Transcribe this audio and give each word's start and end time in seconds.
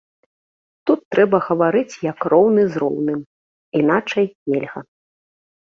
Тут 0.89 0.99
трэба 1.15 1.37
гаварыць 1.49 1.99
як 2.11 2.19
роўны 2.35 2.63
з 2.77 2.83
роўным, 2.85 3.21
іначай 3.81 4.25
нельга. 4.55 4.79